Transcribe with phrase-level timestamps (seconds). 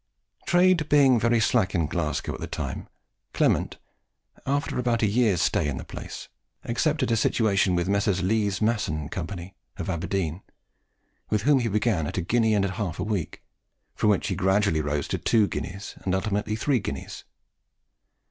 [0.47, 2.87] Trade being very slack in Glasgow at the time,
[3.33, 3.77] Clement,
[4.47, 6.27] after about a year's stay in the place,
[6.63, 8.23] accepted a situation with Messrs.
[8.23, 9.27] Leys, Masson, and Co.,
[9.77, 10.41] of Aberdeen,
[11.29, 13.43] with whom he began at a guinea and a half a week,
[13.93, 17.23] from which he gradually rose to two guineas, and ultimately to three guineas.